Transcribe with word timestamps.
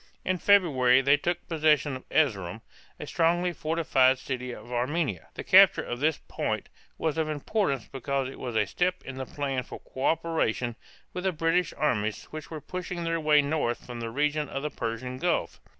In 0.25 0.39
February 0.39 1.01
they 1.01 1.15
took 1.15 1.47
possession 1.47 1.95
of 1.95 2.09
Erz´erum, 2.09 2.61
a 2.99 3.05
strongly 3.05 3.53
fortified 3.53 4.17
city 4.17 4.51
of 4.51 4.71
Armenia. 4.73 5.27
The 5.35 5.43
capture 5.43 5.83
of 5.83 5.99
this 5.99 6.17
point 6.27 6.69
was 6.97 7.19
of 7.19 7.29
importance 7.29 7.85
because 7.87 8.27
it 8.27 8.39
was 8.39 8.55
a 8.55 8.65
step 8.65 9.03
in 9.05 9.17
the 9.17 9.27
plan 9.27 9.61
for 9.61 9.79
coöperation 9.79 10.73
with 11.13 11.23
the 11.25 11.31
British 11.31 11.71
armies 11.77 12.23
which 12.31 12.49
were 12.49 12.59
pushing 12.61 13.03
their 13.03 13.19
way 13.19 13.43
north 13.43 13.85
from 13.85 13.99
the 13.99 14.09
region 14.09 14.49
of 14.49 14.63
the 14.63 14.71
Persian 14.71 15.19
Gulf. 15.19 15.61